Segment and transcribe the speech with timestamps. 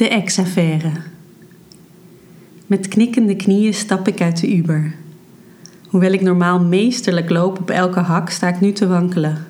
[0.00, 0.90] De ex-affaire.
[2.66, 4.94] Met knikkende knieën stap ik uit de Uber.
[5.88, 9.46] Hoewel ik normaal meesterlijk loop op elke hak, sta ik nu te wankelen.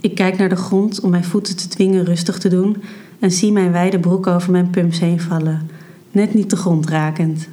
[0.00, 2.82] Ik kijk naar de grond om mijn voeten te dwingen rustig te doen
[3.18, 5.70] en zie mijn wijde broek over mijn pumps heen vallen,
[6.10, 7.48] net niet de grond rakend.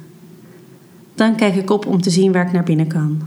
[1.14, 3.22] Dan kijk ik op om te zien waar ik naar binnen kan.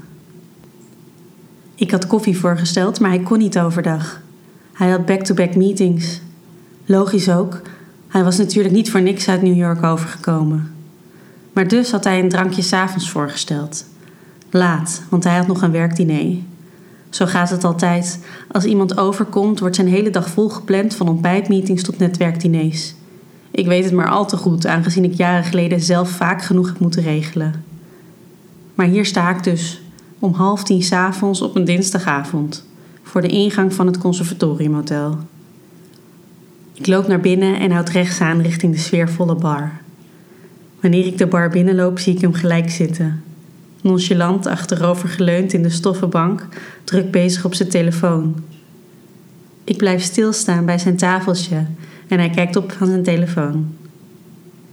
[1.76, 4.21] Ik had koffie voorgesteld, maar hij kon niet overdag.
[4.73, 6.21] Hij had back-to-back meetings.
[6.86, 7.62] Logisch ook,
[8.16, 10.73] hij was natuurlijk niet voor niks uit New York overgekomen.
[11.54, 13.86] Maar dus had hij een drankje s'avonds voorgesteld.
[14.50, 16.37] Laat, want hij had nog een werkdiner.
[17.09, 18.20] Zo gaat het altijd.
[18.51, 22.93] Als iemand overkomt, wordt zijn hele dag volgepland van ontbijtmeetings tot netwerkdiners.
[23.51, 26.79] Ik weet het maar al te goed, aangezien ik jaren geleden zelf vaak genoeg heb
[26.79, 27.64] moeten regelen.
[28.75, 29.82] Maar hier sta ik dus,
[30.20, 32.66] om half tien s'avonds op een dinsdagavond,
[33.03, 35.17] voor de ingang van het conservatoriumhotel.
[36.75, 39.72] Ik loop naar binnen en houd rechts aan richting de sfeervolle bar.
[40.81, 43.23] Wanneer ik de bar binnenloop, zie ik hem gelijk zitten.
[43.81, 46.48] Nonchalant achterover geleund in de stoffen bank,
[46.84, 48.36] druk bezig op zijn telefoon.
[49.64, 51.66] Ik blijf stilstaan bij zijn tafeltje
[52.08, 53.76] en hij kijkt op van zijn telefoon.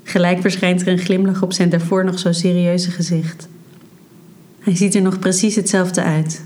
[0.02, 3.48] Gelijk verschijnt er een glimlach op zijn daarvoor nog zo serieuze gezicht.
[4.60, 6.42] Hij ziet er nog precies hetzelfde uit.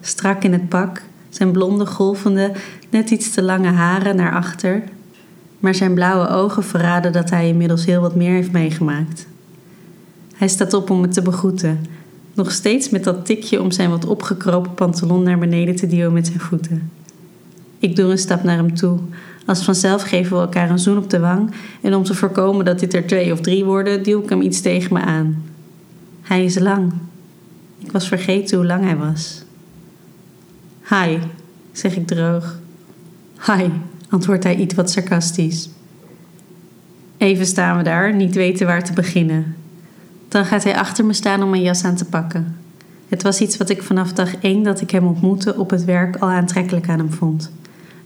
[0.00, 1.02] Strak in het pak,
[1.34, 2.52] zijn blonde, golvende,
[2.90, 4.82] net iets te lange haren naar achter.
[5.60, 9.26] Maar zijn blauwe ogen verraden dat hij inmiddels heel wat meer heeft meegemaakt.
[10.34, 11.86] Hij staat op om me te begroeten,
[12.34, 16.26] nog steeds met dat tikje om zijn wat opgekropen pantalon naar beneden te duwen met
[16.26, 16.90] zijn voeten.
[17.78, 18.98] Ik doe een stap naar hem toe.
[19.46, 22.78] Als vanzelf geven we elkaar een zoen op de wang en om te voorkomen dat
[22.78, 25.44] dit er twee of drie worden, duw ik hem iets tegen me aan.
[26.22, 26.92] Hij is lang.
[27.78, 29.41] Ik was vergeten hoe lang hij was.
[30.94, 31.18] Hi,
[31.72, 32.58] zeg ik droog.
[33.46, 33.68] Hi,
[34.08, 35.70] antwoordt hij iets wat sarcastisch.
[37.16, 39.56] Even staan we daar, niet weten waar te beginnen.
[40.28, 42.56] Dan gaat hij achter me staan om mijn jas aan te pakken.
[43.08, 46.16] Het was iets wat ik vanaf dag één dat ik hem ontmoette op het werk
[46.16, 47.52] al aantrekkelijk aan hem vond.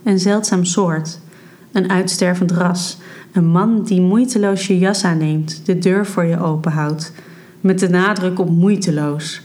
[0.03, 1.18] Een zeldzaam soort,
[1.72, 2.98] een uitstervend ras,
[3.32, 7.12] een man die moeiteloos je jas aanneemt, de deur voor je openhoudt,
[7.60, 9.42] met de nadruk op moeiteloos,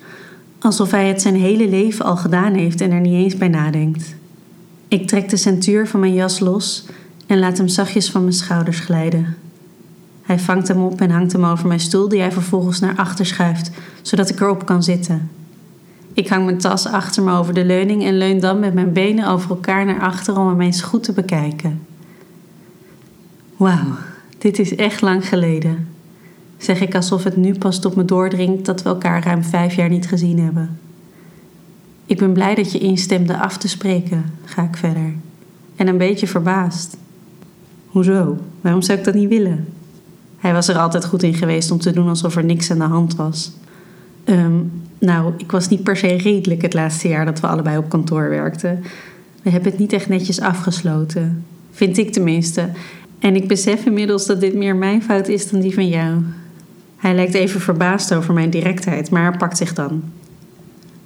[0.62, 4.16] alsof hij het zijn hele leven al gedaan heeft en er niet eens bij nadenkt.
[4.88, 6.86] Ik trek de centuur van mijn jas los
[7.28, 9.36] en laat hem zachtjes van mijn schouders glijden.
[10.22, 13.26] Hij vangt hem op en hangt hem over mijn stoel, die hij vervolgens naar achter
[13.26, 15.30] schuift, zodat ik erop kan zitten.
[16.14, 19.28] Ik hang mijn tas achter me over de leuning en leun dan met mijn benen
[19.28, 21.82] over elkaar naar achter om hem eens goed te bekijken.
[23.58, 23.96] Wauw,
[24.38, 25.88] dit is echt lang geleden,
[26.62, 29.90] zeg ik alsof het nu pas tot me doordringt dat we elkaar ruim vijf jaar
[29.90, 30.80] niet gezien hebben.
[32.06, 35.14] Ik ben blij dat je instemde af te spreken, ga ik verder.
[35.76, 36.98] En een beetje verbaasd.
[37.88, 38.38] Hoezo?
[38.62, 39.68] Waarom zou ik dat niet willen?
[40.38, 42.84] Hij was er altijd goed in geweest om te doen alsof er niks aan de
[42.84, 43.52] hand was.
[44.24, 44.60] Ehm,
[45.00, 48.30] nou, ik was niet per se redelijk het laatste jaar dat we allebei op kantoor
[48.30, 48.84] werkten.
[49.44, 51.46] We hebben het niet echt netjes afgesloten.
[51.72, 52.70] Vind ik tenminste.
[53.20, 56.24] En ik besef inmiddels dat dit meer mijn fout is dan die van jou.
[57.02, 60.04] Hij lijkt even verbaasd over mijn directheid, maar pakt zich dan.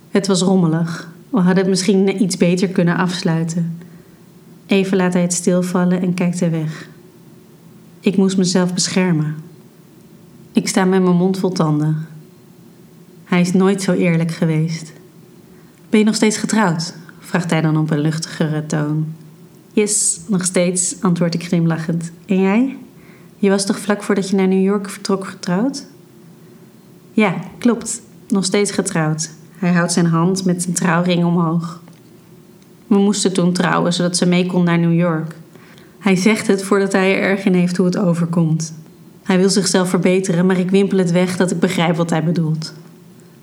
[0.09, 1.09] Het was rommelig.
[1.29, 3.77] We hadden het misschien iets beter kunnen afsluiten.
[4.65, 6.87] Even laat hij het stilvallen en kijkt hij weg.
[7.99, 9.35] Ik moest mezelf beschermen.
[10.51, 12.07] Ik sta met mijn mond vol tanden.
[13.23, 14.93] Hij is nooit zo eerlijk geweest.
[15.89, 16.93] Ben je nog steeds getrouwd?
[17.19, 19.13] vraagt hij dan op een luchtigere toon.
[19.73, 22.11] Yes, nog steeds, antwoord ik glimlachend.
[22.25, 22.77] En jij?
[23.45, 25.85] Je was toch vlak voordat je naar New York vertrok getrouwd?
[27.11, 28.01] Ja, klopt.
[28.27, 29.29] Nog steeds getrouwd.
[29.55, 31.81] Hij houdt zijn hand met zijn trouwring omhoog.
[32.87, 35.35] We moesten toen trouwen, zodat ze mee kon naar New York.
[35.99, 38.73] Hij zegt het voordat hij er erg in heeft hoe het overkomt.
[39.23, 42.73] Hij wil zichzelf verbeteren, maar ik wimpel het weg dat ik begrijp wat hij bedoelt.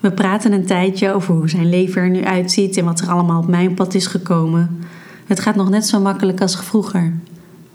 [0.01, 3.41] We praten een tijdje over hoe zijn leven er nu uitziet en wat er allemaal
[3.41, 4.79] op mijn pad is gekomen.
[5.27, 7.13] Het gaat nog net zo makkelijk als vroeger.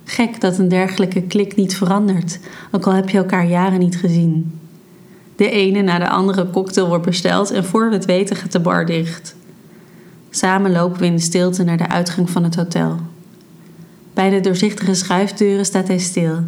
[0.09, 2.39] Gek dat een dergelijke klik niet verandert,
[2.71, 4.59] ook al heb je elkaar jaren niet gezien.
[5.35, 8.59] De ene na de andere cocktail wordt besteld en voor we het weten gaat de
[8.59, 9.35] bar dicht.
[10.29, 12.97] Samen lopen we in de stilte naar de uitgang van het hotel.
[14.13, 16.39] Bij de doorzichtige schuifdeuren staat hij stil.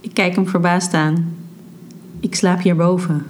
[0.00, 1.36] Ik kijk hem verbaasd aan.
[2.20, 3.26] Ik slaap hierboven.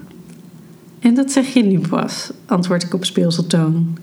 [0.98, 3.98] En dat zeg je nu pas, antwoord ik op speelseltoon.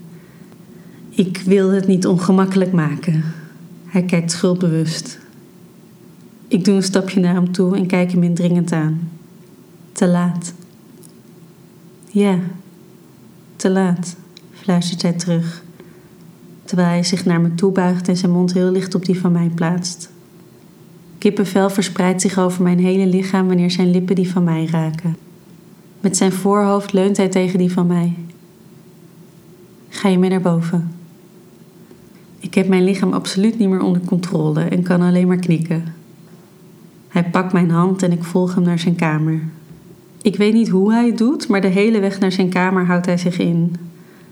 [1.10, 3.24] Ik wil het niet ongemakkelijk maken.
[3.86, 5.24] Hij kijkt schuldbewust.
[6.48, 9.10] Ik doe een stapje naar hem toe en kijk hem indringend aan.
[9.92, 10.54] Te laat.
[12.10, 12.38] Ja,
[13.56, 14.16] te laat,
[14.52, 15.64] fluistert hij terug
[16.66, 19.32] terwijl hij zich naar me toe buigt en zijn mond heel licht op die van
[19.32, 20.10] mij plaatst.
[21.18, 25.16] Kippenvel verspreidt zich over mijn hele lichaam wanneer zijn lippen die van mij raken.
[26.00, 28.14] Met zijn voorhoofd leunt hij tegen die van mij.
[29.88, 30.90] Ga je mee naar boven?
[32.38, 35.94] Ik heb mijn lichaam absoluut niet meer onder controle en kan alleen maar knikken.
[37.16, 39.40] Hij pakt mijn hand en ik volg hem naar zijn kamer.
[40.22, 43.06] Ik weet niet hoe hij het doet, maar de hele weg naar zijn kamer houdt
[43.06, 43.76] hij zich in.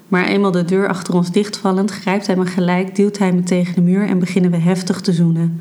[0.08, 3.74] Maar eenmaal de deur achter ons dichtvallend, grijpt hij me gelijk, duwt hij me tegen
[3.74, 5.60] de muur en beginnen we heftig te zoenen.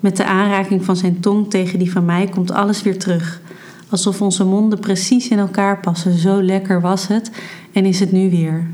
[0.00, 3.40] Met de aanraking van zijn tong tegen die van mij komt alles weer terug.
[3.88, 6.18] Alsof onze monden precies in elkaar passen.
[6.18, 7.30] Zo lekker was het
[7.72, 8.66] en is het nu weer.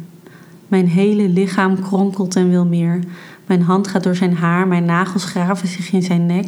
[0.69, 2.99] Mijn hele lichaam kronkelt en wil meer.
[3.47, 6.47] Mijn hand gaat door zijn haar, mijn nagels graven zich in zijn nek.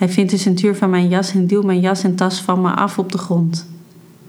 [0.00, 2.70] Hij vindt de centuur van mijn jas en duwt mijn jas en tas van me
[2.70, 3.66] af op de grond.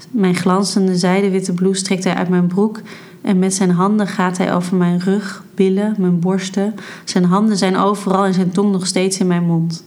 [0.10, 2.82] Mijn glanzende zijdewitte blouse trekt hij uit mijn broek
[3.22, 6.74] en met zijn handen gaat hij over mijn rug, billen, mijn borsten.
[7.04, 9.84] Zijn handen zijn overal en zijn tong nog steeds in mijn mond.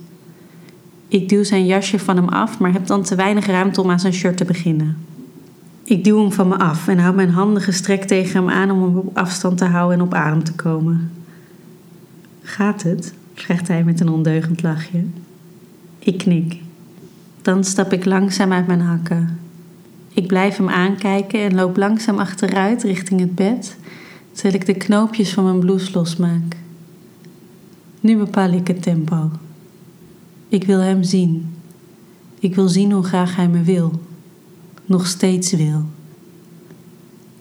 [1.08, 4.00] Ik duw zijn jasje van hem af, maar heb dan te weinig ruimte om aan
[4.00, 4.96] zijn shirt te beginnen.
[5.82, 8.82] Ik duw hem van me af en hou mijn handen gestrekt tegen hem aan om
[8.82, 11.10] hem op afstand te houden en op adem te komen.
[12.42, 13.14] Gaat het?
[13.34, 15.04] vraagt hij met een ondeugend lachje.
[16.04, 16.56] Ik knik.
[17.42, 19.38] Dan stap ik langzaam uit mijn hakken.
[20.12, 23.76] Ik blijf hem aankijken en loop langzaam achteruit richting het bed,
[24.32, 26.56] terwijl ik de knoopjes van mijn blouse losmaak.
[28.00, 29.30] Nu bepaal ik het tempo.
[30.48, 31.54] Ik wil hem zien.
[32.38, 33.92] Ik wil zien hoe graag hij me wil.
[34.86, 35.84] Nog steeds wil.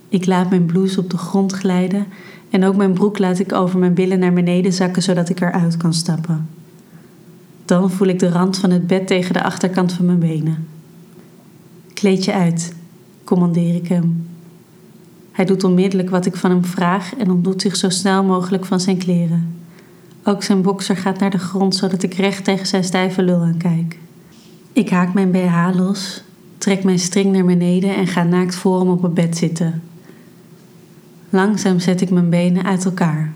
[0.10, 2.06] Ik laat mijn blouse op de grond glijden
[2.50, 5.78] en ook mijn broek laat ik over mijn billen naar beneden zakken zodat ik eruit
[5.78, 6.53] kan stappen.
[7.66, 10.68] Dan voel ik de rand van het bed tegen de achterkant van mijn benen.
[11.94, 12.74] Kleed je uit,
[13.24, 14.28] commandeer ik hem.
[15.32, 18.80] Hij doet onmiddellijk wat ik van hem vraag en ontdoet zich zo snel mogelijk van
[18.80, 19.56] zijn kleren.
[20.24, 23.58] Ook zijn bokser gaat naar de grond zodat ik recht tegen zijn stijve lul aan
[23.58, 23.98] kijk.
[24.74, 26.24] Ik haak mijn BH los,
[26.58, 29.82] trek mijn string naar beneden en ga naakt voor hem op het bed zitten.
[31.30, 33.34] Langzaam zet ik mijn benen uit elkaar.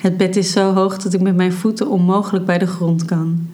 [0.00, 3.46] Het bed is zo hoog dat ik met mijn voeten onmogelijk bij de grond kan.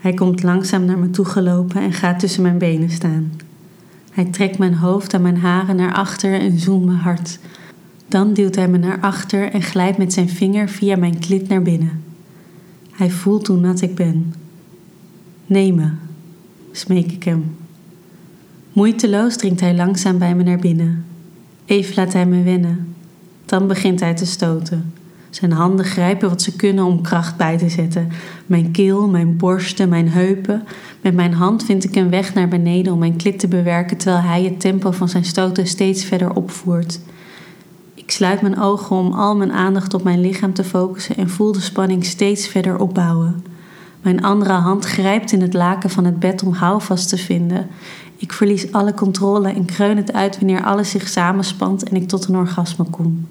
[0.00, 3.32] Hij komt langzaam naar me toe gelopen en gaat tussen mijn benen staan.
[4.12, 7.38] Hij trekt mijn hoofd en mijn haren naar achter en zoent me hard.
[8.08, 11.62] Dan duwt hij me naar achter en glijdt met zijn vinger via mijn klit naar
[11.62, 12.02] binnen.
[12.90, 14.34] Hij voelt hoe nat ik ben.
[15.46, 15.90] Neem me,
[16.70, 17.56] smeek ik hem.
[18.72, 21.04] Moeiteloos dringt hij langzaam bij me naar binnen.
[21.64, 22.94] Even laat hij me wennen.
[23.44, 24.92] Dan begint hij te stoten.
[25.34, 28.08] Zijn handen grijpen wat ze kunnen om kracht bij te zetten.
[28.46, 30.64] Mijn keel, mijn borsten, mijn heupen.
[31.00, 34.24] Met mijn hand vind ik een weg naar beneden om mijn klit te bewerken terwijl
[34.24, 37.00] hij het tempo van zijn stoten steeds verder opvoert.
[37.94, 41.52] Ik sluit mijn ogen om al mijn aandacht op mijn lichaam te focussen en voel
[41.52, 43.44] de spanning steeds verder opbouwen.
[44.02, 47.66] Mijn andere hand grijpt in het laken van het bed om houvast te vinden.
[48.16, 52.28] Ik verlies alle controle en kreun het uit wanneer alles zich samenspant en ik tot
[52.28, 53.26] een orgasme kom.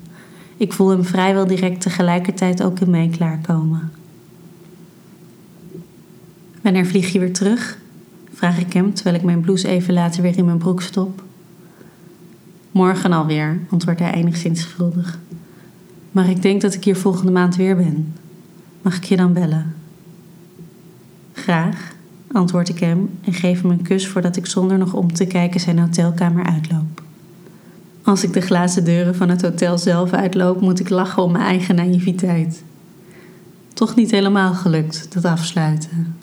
[0.62, 3.92] Ik voel hem vrijwel direct tegelijkertijd ook in mij klaarkomen.
[6.62, 7.78] Wanneer vlieg je weer terug?
[8.34, 11.24] Vraag ik hem terwijl ik mijn blouse even later weer in mijn broek stop.
[12.72, 15.20] Morgen alweer, antwoordt hij enigszins schuldig.
[16.12, 18.14] Maar ik denk dat ik hier volgende maand weer ben.
[18.82, 19.76] Mag ik je dan bellen?
[21.34, 21.94] Graag,
[22.32, 25.60] antwoord ik hem en geef hem een kus voordat ik zonder nog om te kijken
[25.60, 27.02] zijn hotelkamer uitloop.
[28.04, 31.46] Als ik de glazen deuren van het hotel zelf uitloop, moet ik lachen om mijn
[31.46, 32.64] eigen naïviteit.
[33.74, 36.16] Toch niet helemaal gelukt, dat afsluiten.